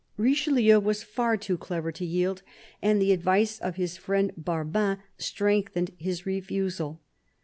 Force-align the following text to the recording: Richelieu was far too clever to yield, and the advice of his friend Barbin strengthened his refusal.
Richelieu 0.17 0.79
was 0.79 1.03
far 1.03 1.37
too 1.37 1.59
clever 1.59 1.91
to 1.91 2.03
yield, 2.03 2.41
and 2.81 2.99
the 2.99 3.11
advice 3.11 3.59
of 3.59 3.75
his 3.75 3.97
friend 3.97 4.33
Barbin 4.35 4.97
strengthened 5.19 5.91
his 5.95 6.25
refusal. 6.25 7.01